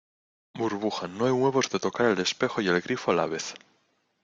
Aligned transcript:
burbuja, 0.57 1.07
no 1.07 1.25
hay 1.27 1.31
huevos 1.31 1.69
de 1.69 1.77
tocar 1.79 2.07
el 2.07 2.17
espejo 2.17 2.59
y 2.59 2.67
el 2.67 2.81
grifo 2.81 3.11
a 3.11 3.13
la 3.13 3.27
vez. 3.27 3.53